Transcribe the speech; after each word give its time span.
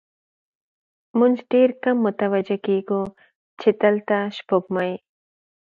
موږ 1.19 1.35
ډېر 1.51 1.69
کم 1.83 1.97
متوجه 2.05 2.57
کېږو، 2.65 3.01
چې 3.61 3.69
دلته 3.81 4.15
سپوږمۍ 4.37 4.93